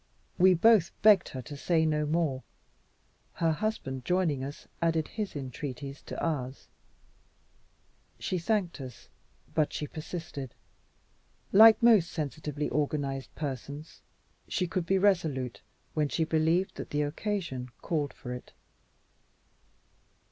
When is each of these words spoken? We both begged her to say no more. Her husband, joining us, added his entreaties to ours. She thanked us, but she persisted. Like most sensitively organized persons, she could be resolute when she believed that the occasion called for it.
We 0.39 0.55
both 0.55 0.89
begged 1.03 1.29
her 1.29 1.43
to 1.43 1.55
say 1.55 1.85
no 1.85 2.07
more. 2.07 2.41
Her 3.33 3.51
husband, 3.51 4.03
joining 4.03 4.43
us, 4.43 4.67
added 4.81 5.09
his 5.09 5.35
entreaties 5.35 6.01
to 6.07 6.19
ours. 6.19 6.69
She 8.17 8.39
thanked 8.39 8.81
us, 8.81 9.09
but 9.53 9.71
she 9.73 9.85
persisted. 9.85 10.55
Like 11.51 11.83
most 11.83 12.09
sensitively 12.09 12.67
organized 12.69 13.29
persons, 13.35 14.01
she 14.47 14.65
could 14.65 14.87
be 14.87 14.97
resolute 14.97 15.61
when 15.93 16.09
she 16.09 16.23
believed 16.23 16.77
that 16.77 16.89
the 16.89 17.03
occasion 17.03 17.69
called 17.83 18.11
for 18.11 18.33
it. 18.33 18.53